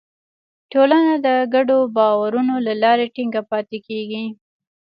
ټولنه 0.71 1.13
د 1.25 1.27
ګډو 1.53 1.77
باورونو 1.97 2.55
له 2.67 2.73
لارې 2.83 3.05
ټینګه 3.15 3.41
پاتې 3.51 3.77
کېږي. 3.87 4.23